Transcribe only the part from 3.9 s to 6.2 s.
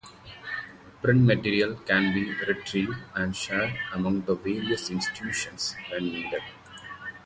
among the various institutions when